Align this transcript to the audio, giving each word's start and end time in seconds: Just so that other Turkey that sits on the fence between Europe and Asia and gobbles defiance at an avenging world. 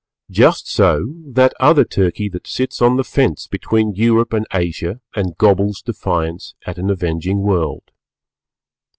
Just 0.31 0.67
so 0.67 1.13
that 1.27 1.53
other 1.59 1.85
Turkey 1.85 2.27
that 2.29 2.47
sits 2.47 2.81
on 2.81 2.97
the 2.97 3.03
fence 3.03 3.45
between 3.45 3.93
Europe 3.93 4.33
and 4.33 4.47
Asia 4.51 4.99
and 5.15 5.37
gobbles 5.37 5.83
defiance 5.83 6.55
at 6.65 6.79
an 6.79 6.89
avenging 6.89 7.41
world. 7.41 7.91